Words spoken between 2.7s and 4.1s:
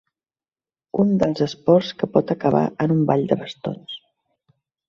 en un ball de bastons.